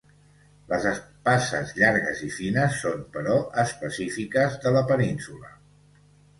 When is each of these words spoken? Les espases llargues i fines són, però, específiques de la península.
Les 0.69 0.87
espases 0.91 1.73
llargues 1.81 2.23
i 2.29 2.31
fines 2.39 2.81
són, 2.87 3.05
però, 3.19 3.37
específiques 3.67 4.59
de 4.67 4.75
la 4.81 4.85
península. 4.93 5.57